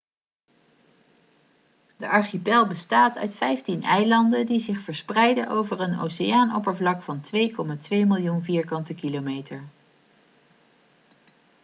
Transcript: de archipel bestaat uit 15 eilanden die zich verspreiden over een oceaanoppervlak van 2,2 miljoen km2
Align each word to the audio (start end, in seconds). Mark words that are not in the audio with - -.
de 1.97 2.07
archipel 2.09 2.67
bestaat 2.67 3.17
uit 3.17 3.35
15 3.35 3.83
eilanden 3.83 4.45
die 4.45 4.59
zich 4.59 4.81
verspreiden 4.83 5.47
over 5.47 5.79
een 5.79 5.99
oceaanoppervlak 5.99 7.01
van 7.01 7.25
2,2 7.33 7.51
miljoen 7.89 8.43
km2 8.45 9.55